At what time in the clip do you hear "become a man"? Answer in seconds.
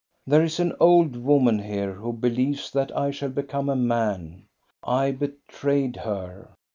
3.29-4.45